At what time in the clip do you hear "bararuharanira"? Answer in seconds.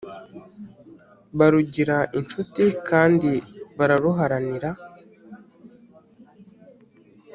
3.77-4.69